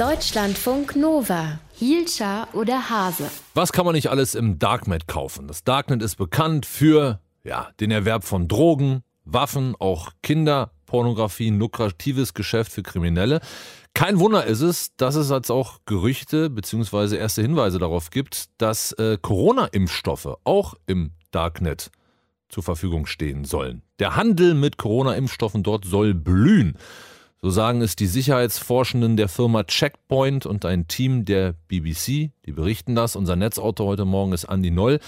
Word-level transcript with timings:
Deutschlandfunk 0.00 0.96
Nova. 0.96 1.60
Hielscher 1.74 2.48
oder 2.54 2.88
Hase? 2.88 3.30
Was 3.52 3.70
kann 3.70 3.84
man 3.84 3.94
nicht 3.94 4.08
alles 4.08 4.34
im 4.34 4.58
Darknet 4.58 5.06
kaufen? 5.06 5.46
Das 5.46 5.62
Darknet 5.62 6.00
ist 6.00 6.16
bekannt 6.16 6.64
für 6.64 7.20
ja, 7.44 7.68
den 7.80 7.90
Erwerb 7.90 8.24
von 8.24 8.48
Drogen, 8.48 9.02
Waffen, 9.26 9.76
auch 9.78 10.12
Kinderpornografie, 10.22 11.50
ein 11.50 11.58
lukratives 11.58 12.32
Geschäft 12.32 12.72
für 12.72 12.82
Kriminelle. 12.82 13.40
Kein 13.92 14.18
Wunder 14.18 14.46
ist 14.46 14.62
es, 14.62 14.96
dass 14.96 15.16
es 15.16 15.28
jetzt 15.28 15.50
auch 15.50 15.80
Gerüchte 15.84 16.48
bzw. 16.48 17.18
erste 17.18 17.42
Hinweise 17.42 17.78
darauf 17.78 18.08
gibt, 18.08 18.46
dass 18.56 18.92
äh, 18.92 19.18
Corona-Impfstoffe 19.20 20.38
auch 20.44 20.76
im 20.86 21.10
Darknet 21.30 21.90
zur 22.48 22.62
Verfügung 22.62 23.04
stehen 23.04 23.44
sollen. 23.44 23.82
Der 23.98 24.16
Handel 24.16 24.54
mit 24.54 24.78
Corona-Impfstoffen 24.78 25.62
dort 25.62 25.84
soll 25.84 26.14
blühen. 26.14 26.78
So 27.42 27.48
sagen 27.48 27.80
es 27.80 27.96
die 27.96 28.06
Sicherheitsforschenden 28.06 29.16
der 29.16 29.26
Firma 29.26 29.64
Checkpoint 29.64 30.44
und 30.44 30.66
ein 30.66 30.88
Team 30.88 31.24
der 31.24 31.54
BBC. 31.68 32.32
Die 32.44 32.52
berichten 32.52 32.94
das. 32.94 33.16
Unser 33.16 33.34
Netzautor 33.34 33.86
heute 33.86 34.04
Morgen 34.04 34.34
ist 34.34 34.44
Andy 34.44 34.70
Noll. 34.70 34.98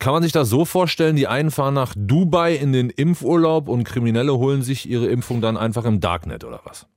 Kann 0.00 0.14
man 0.14 0.24
sich 0.24 0.32
das 0.32 0.48
so 0.48 0.64
vorstellen, 0.64 1.14
die 1.14 1.28
einen 1.28 1.52
fahren 1.52 1.74
nach 1.74 1.94
Dubai 1.96 2.56
in 2.56 2.72
den 2.72 2.90
Impfurlaub 2.90 3.68
und 3.68 3.84
Kriminelle 3.84 4.36
holen 4.36 4.62
sich 4.62 4.90
ihre 4.90 5.06
Impfung 5.06 5.40
dann 5.40 5.56
einfach 5.56 5.84
im 5.84 6.00
Darknet 6.00 6.42
oder 6.42 6.60
was? 6.64 6.88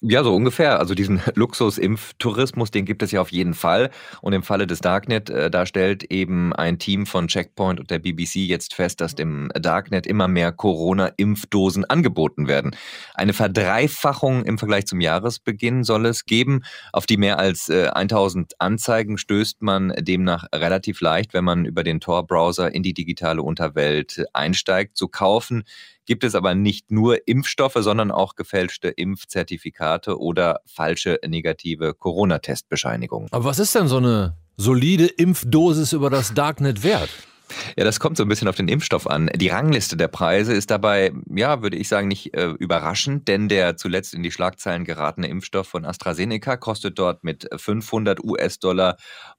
Ja, 0.00 0.22
so 0.22 0.34
ungefähr. 0.34 0.78
Also 0.78 0.94
diesen 0.94 1.20
Luxus-Impftourismus, 1.34 2.70
den 2.70 2.84
gibt 2.84 3.02
es 3.02 3.12
ja 3.12 3.20
auf 3.20 3.32
jeden 3.32 3.54
Fall. 3.54 3.90
Und 4.20 4.32
im 4.32 4.42
Falle 4.42 4.66
des 4.66 4.80
Darknet, 4.80 5.30
äh, 5.30 5.50
da 5.50 5.64
stellt 5.64 6.04
eben 6.04 6.52
ein 6.52 6.78
Team 6.78 7.06
von 7.06 7.28
Checkpoint 7.28 7.80
und 7.80 7.90
der 7.90 7.98
BBC 7.98 8.36
jetzt 8.36 8.74
fest, 8.74 9.00
dass 9.00 9.14
dem 9.14 9.50
Darknet 9.54 10.06
immer 10.06 10.28
mehr 10.28 10.52
Corona-Impfdosen 10.52 11.84
angeboten 11.86 12.46
werden. 12.46 12.76
Eine 13.14 13.32
Verdreifachung 13.32 14.44
im 14.44 14.58
Vergleich 14.58 14.86
zum 14.86 15.00
Jahresbeginn 15.00 15.84
soll 15.84 16.06
es 16.06 16.26
geben. 16.26 16.62
Auf 16.92 17.06
die 17.06 17.16
mehr 17.16 17.38
als 17.38 17.68
äh, 17.68 17.88
1000 17.88 18.60
Anzeigen 18.60 19.16
stößt 19.16 19.62
man 19.62 19.94
demnach 19.98 20.44
relativ 20.54 21.00
leicht, 21.00 21.32
wenn 21.32 21.44
man 21.44 21.64
über 21.64 21.84
den 21.84 22.00
Tor-Browser 22.00 22.74
in 22.74 22.82
die 22.82 22.94
digitale 22.94 23.42
Unterwelt 23.42 24.24
einsteigt. 24.34 24.96
Zu 24.96 25.08
kaufen 25.08 25.64
gibt 26.06 26.24
es 26.24 26.34
aber 26.34 26.54
nicht 26.54 26.90
nur 26.90 27.26
Impfstoffe, 27.26 27.78
sondern 27.78 28.10
auch 28.10 28.34
gefälschte 28.34 28.88
Impfzertifikate 28.88 30.18
oder 30.18 30.60
falsche 30.66 31.18
negative 31.26 31.94
Corona-Testbescheinigungen. 31.94 33.28
Aber 33.32 33.44
was 33.44 33.58
ist 33.58 33.74
denn 33.74 33.88
so 33.88 33.98
eine 33.98 34.36
solide 34.56 35.06
Impfdosis 35.06 35.92
über 35.92 36.10
das 36.10 36.34
Darknet 36.34 36.82
wert? 36.82 37.10
Ja, 37.76 37.84
das 37.84 38.00
kommt 38.00 38.16
so 38.16 38.22
ein 38.22 38.28
bisschen 38.28 38.48
auf 38.48 38.56
den 38.56 38.68
Impfstoff 38.68 39.06
an. 39.06 39.30
Die 39.34 39.48
Rangliste 39.48 39.96
der 39.96 40.08
Preise 40.08 40.54
ist 40.54 40.70
dabei, 40.70 41.12
ja, 41.34 41.62
würde 41.62 41.76
ich 41.76 41.88
sagen, 41.88 42.08
nicht 42.08 42.34
äh, 42.34 42.46
überraschend, 42.58 43.28
denn 43.28 43.48
der 43.48 43.76
zuletzt 43.76 44.14
in 44.14 44.22
die 44.22 44.30
Schlagzeilen 44.30 44.84
geratene 44.84 45.28
Impfstoff 45.28 45.68
von 45.68 45.84
AstraZeneca 45.84 46.56
kostet 46.56 46.98
dort 46.98 47.22
mit 47.22 47.48
500 47.54 48.22
US-Dollar 48.24 48.96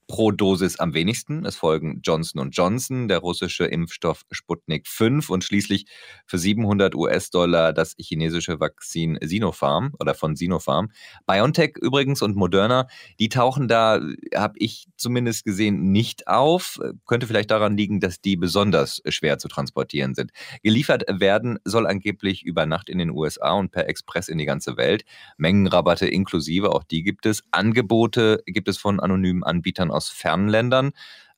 pro 0.08 0.30
Dosis 0.30 0.78
am 0.78 0.94
wenigsten. 0.94 1.44
Es 1.44 1.56
folgen 1.56 2.00
Johnson 2.02 2.50
Johnson, 2.50 3.08
der 3.08 3.18
russische 3.18 3.64
Impfstoff 3.64 4.22
Sputnik 4.30 4.86
5 4.86 5.30
und 5.30 5.42
schließlich 5.42 5.86
für 6.26 6.38
700 6.38 6.94
US-Dollar 6.94 7.72
das 7.72 7.94
chinesische 7.98 8.60
Vakzin 8.60 9.18
Sinopharm 9.20 9.94
oder 9.98 10.14
von 10.14 10.36
Sinopharm. 10.36 10.90
BioNTech 11.26 11.76
übrigens 11.80 12.22
und 12.22 12.36
Moderna, 12.36 12.86
die 13.18 13.28
tauchen 13.28 13.66
da, 13.68 14.00
habe 14.34 14.54
ich 14.58 14.86
zumindest 14.96 15.44
gesehen, 15.44 15.90
nicht 15.90 16.28
auf. 16.28 16.78
Könnte 17.06 17.26
vielleicht 17.26 17.50
daran 17.50 17.76
liegen, 17.76 18.00
dass 18.00 18.20
die 18.20 18.36
besonders 18.36 19.02
schwer 19.08 19.38
zu 19.38 19.48
transportieren 19.48 20.14
sind. 20.14 20.30
Geliefert 20.62 21.04
werden 21.08 21.58
soll 21.64 21.86
angeblich 21.86 22.44
über 22.44 22.66
Nacht 22.66 22.88
in 22.88 22.98
den 22.98 23.10
USA 23.10 23.52
und 23.52 23.72
per 23.72 23.88
Express 23.88 24.28
in 24.28 24.38
die 24.38 24.46
ganze 24.46 24.76
Welt. 24.76 25.04
Mengenrabatte 25.36 26.06
inklusive, 26.06 26.70
auch 26.70 26.84
die 26.84 27.02
gibt 27.02 27.26
es. 27.26 27.42
Angebote 27.50 28.42
gibt 28.46 28.68
es 28.68 28.78
von 28.78 29.00
anonymen 29.00 29.42
Anbietern 29.42 29.90
aus 29.96 30.08
fernen 30.08 30.48
Ländern, 30.48 30.92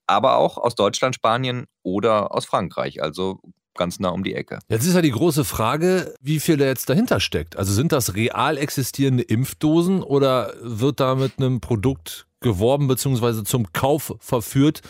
aber 0.07 0.37
auch 0.37 0.59
aus 0.59 0.75
Deutschland, 0.75 1.15
Spanien 1.15 1.67
oder 1.83 2.35
aus 2.35 2.45
Frankreich. 2.45 3.03
Also 3.03 3.41
ganz 3.79 4.01
nah 4.01 4.11
um 4.11 4.25
die 4.25 4.35
Ecke. 4.35 4.59
Jetzt 4.69 4.87
ist 4.87 4.95
ja 4.95 5.01
die 5.01 5.13
große 5.13 5.45
Frage, 5.45 6.15
wie 6.21 6.41
viel 6.41 6.59
da 6.59 6.67
jetzt 6.67 6.91
dahinter 6.91 7.21
steckt. 7.21 7.57
Also 7.57 7.73
sind 7.73 7.93
das 7.93 8.15
real 8.15 8.59
existierende 8.59 9.23
Impfdosen 9.23 10.03
oder 10.03 10.53
wird 10.61 11.01
da 11.01 11.15
mit 11.15 11.39
einem 11.39 11.61
Produkt 11.61 12.27
geworben 12.41 12.89
bzw. 12.89 13.45
zum 13.45 13.73
Kauf 13.73 14.15
verführt, 14.21 14.83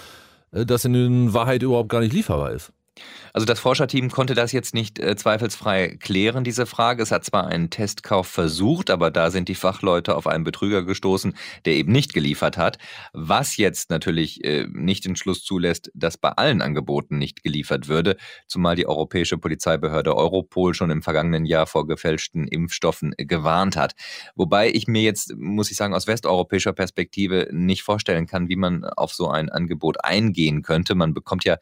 äh, 0.51 0.67
das 0.67 0.85
in 0.85 1.33
Wahrheit 1.33 1.63
überhaupt 1.63 1.91
gar 1.91 2.01
nicht 2.01 2.13
lieferbar 2.13 2.53
ist? 2.53 2.73
Also 3.33 3.45
das 3.45 3.61
Forscherteam 3.61 4.11
konnte 4.11 4.35
das 4.35 4.53
jetzt 4.53 4.75
nicht 4.75 4.99
äh, 4.99 5.17
zweifelsfrei 5.17 5.97
klären, 6.01 6.45
diese 6.45 6.67
Frage. 6.67 7.03
Es 7.03 7.11
hat 7.11 7.25
zwar 7.25 7.47
einen 7.47 7.71
Testkauf 7.71 8.27
versucht, 8.27 8.91
aber 8.91 9.11
da 9.11 9.31
sind 9.31 9.49
die 9.49 9.55
Fachleute 9.55 10.17
auf 10.17 10.27
einen 10.27 10.45
Betrüger 10.45 10.83
gestoßen, 10.83 11.35
der 11.65 11.75
eben 11.75 11.93
nicht 11.93 12.15
geliefert 12.15 12.57
hat. 12.57 12.79
Was 13.13 13.57
jetzt 13.57 13.91
natürlich 13.91 14.45
äh, 14.45 14.67
nicht 14.71 15.05
den 15.05 15.17
Schluss 15.17 15.45
zulässt, 15.45 15.91
dass 15.95 16.17
bei 16.17 16.31
allen 16.31 16.63
Angeboten 16.63 17.19
nicht 17.19 17.43
geliefert 17.43 17.89
würde, 17.89 18.17
zumal 18.47 18.77
die 18.77 18.87
europäische 18.87 19.39
Polizeibehörde 19.39 20.17
Europol 20.17 20.75
schon 20.75 20.91
im 20.91 21.03
vergangenen 21.03 21.45
Jahr 21.45 21.67
vor 21.67 21.87
gefälschten 21.87 22.47
Impfstoffen 22.49 23.15
gewarnt 23.17 23.77
hat. 23.77 23.95
Wobei 24.35 24.71
ich 24.71 24.87
mir 24.87 25.03
jetzt, 25.03 25.37
muss 25.37 25.71
ich 25.71 25.77
sagen, 25.77 25.95
aus 25.95 26.07
westeuropäischer 26.07 26.73
Perspektive 26.73 27.49
nicht 27.53 27.83
vorstellen 27.83 28.27
kann, 28.27 28.49
wie 28.49 28.57
man 28.57 28.85
auf 28.85 29.13
so 29.13 29.29
ein 29.29 29.49
Angebot 29.49 30.05
eingehen 30.05 30.63
könnte. 30.63 30.95
Man 30.95 31.15
bekommt 31.15 31.45
ja 31.45 31.57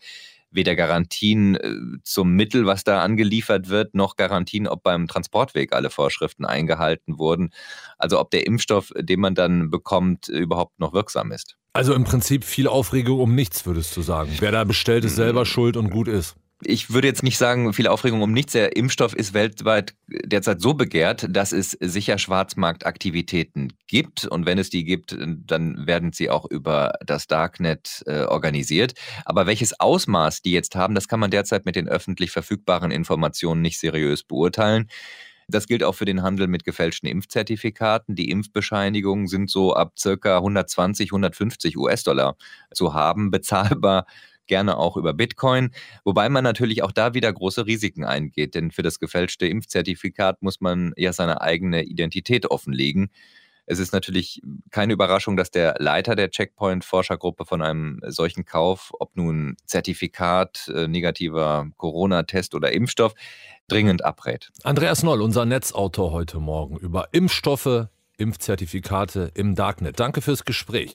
weder 0.51 0.75
Garantien 0.75 1.57
äh, 1.57 1.75
zum 2.03 2.33
Mittel, 2.33 2.67
was 2.67 2.85
da 2.85 3.03
angeliefert 3.03 3.69
wird, 3.69 3.95
noch 3.95 4.17
Garantien, 4.17 4.67
ob 4.67 4.83
beim 4.83 5.09
Transportweg 5.09 5.73
alle 5.73 5.91
Vorschriften 5.91 6.45
eingehalten 6.45 7.19
wurden. 7.19 7.51
Also 7.99 8.21
ob 8.21 8.31
der 8.31 8.47
Impfstoff, 8.47 8.93
den 8.97 9.21
man 9.21 9.35
dann 9.35 9.71
bekommt, 9.71 10.29
überhaupt 10.29 10.79
noch 10.79 10.93
wirksam 10.93 11.33
ist. 11.33 11.57
Also 11.73 11.95
im 11.95 12.05
Prinzip 12.05 12.45
viel 12.45 12.69
Aufregung 12.69 13.21
um 13.21 13.35
nichts, 13.35 13.67
würdest 13.67 13.97
du 13.97 14.03
sagen. 14.03 14.33
Wer 14.39 14.53
da 14.53 14.65
bestellt, 14.65 15.05
ist 15.05 15.17
selber 15.17 15.43
mm. 15.43 15.47
schuld 15.47 15.77
und 15.77 15.91
gut 15.91 16.09
ist 16.09 16.37
ich 16.63 16.91
würde 16.91 17.07
jetzt 17.07 17.23
nicht 17.23 17.37
sagen, 17.37 17.73
viel 17.75 17.87
Aufregung 17.87 18.23
um 18.23 18.33
nichts. 18.33 18.53
Der 18.53 18.77
Impfstoff 18.77 19.15
ist 19.15 19.35
weltweit 19.35 19.95
derzeit 20.07 20.61
so 20.61 20.73
begehrt, 20.73 21.27
dass 21.29 21.53
es 21.53 21.73
sicher 21.73 22.17
Schwarzmarktaktivitäten 22.17 23.75
gibt. 23.87 24.25
Und 24.25 24.47
wenn 24.47 24.59
es 24.59 24.71
die 24.71 24.85
gibt, 24.85 25.17
dann 25.19 25.87
werden 25.87 26.13
sie 26.13 26.31
auch 26.31 26.47
über 26.47 26.95
das 27.05 27.27
Darknet 27.27 28.03
äh, 28.07 28.23
organisiert. 28.23 28.95
Aber 29.27 29.47
welches 29.47 29.79
Ausmaß 29.79 30.41
die 30.43 30.53
jetzt 30.53 30.77
haben, 30.77 30.95
das 30.95 31.09
kann 31.09 31.21
man 31.21 31.31
derzeit 31.31 31.67
mit 31.67 31.77
den 31.77 31.89
öffentlich 31.89 32.31
verfügbaren 32.31 32.91
Informationen 32.91 33.61
nicht 33.61 33.79
seriös 33.79 34.23
beurteilen. 34.23 34.89
Das 35.49 35.67
gilt 35.69 35.85
auch 35.85 35.95
für 35.95 36.07
den 36.07 36.23
Handel 36.23 36.49
mit 36.49 36.65
gefälschten 36.65 37.09
Impfzertifikaten. 37.09 38.17
Die 38.17 38.31
Impfbescheinigungen 38.31 39.29
sind 39.29 39.51
so 39.51 39.75
ab 39.75 39.93
circa 39.97 40.39
120, 40.39 41.11
150 41.11 41.77
US-Dollar 41.77 42.37
zu 42.75 42.95
haben, 42.95 43.31
bezahlbar 43.31 44.07
gerne 44.47 44.77
auch 44.77 44.97
über 44.97 45.13
Bitcoin, 45.15 45.71
wobei 46.05 46.29
man 46.29 46.45
natürlich 46.45 46.83
auch 46.83 46.93
da 46.93 47.15
wieder 47.15 47.33
große 47.33 47.67
Risiken 47.67 48.05
eingeht, 48.05 48.55
denn 48.55 48.71
für 48.71 48.83
das 48.83 48.99
gefälschte 48.99 49.47
Impfzertifikat 49.47 50.43
muss 50.43 50.61
man 50.61 50.93
ja 50.97 51.13
seine 51.13 51.41
eigene 51.41 51.85
Identität 51.85 52.51
offenlegen. 52.51 53.11
Es 53.67 53.81
ist 53.81 53.93
natürlich 53.93 54.41
keine 54.71 54.93
Überraschung, 54.93 55.37
dass 55.37 55.51
der 55.51 55.75
Leiter 55.81 56.15
der 56.15 56.31
Checkpoint-Forschergruppe 56.31 57.45
von 57.45 57.63
einem 57.63 58.01
solchen 58.07 58.45
Kauf, 58.45 58.93
ob 59.01 59.17
nun 59.17 59.57
Zertifikat, 59.67 60.71
äh, 60.73 60.87
negativer 60.87 61.67
Corona-Test 61.77 62.55
oder 62.55 62.73
Impfstoff, 62.73 63.15
dringend 63.67 64.05
abrät. 64.05 64.53
Andreas 64.63 65.03
Noll, 65.03 65.21
unser 65.21 65.45
Netzautor 65.45 66.13
heute 66.13 66.39
Morgen 66.39 66.77
über 66.77 67.09
Impfstoffe, 67.11 67.89
Impfzertifikate 68.17 69.33
im 69.35 69.57
Darknet. 69.57 69.99
Danke 69.99 70.23
fürs 70.23 70.45
Gespräch. 70.45 70.95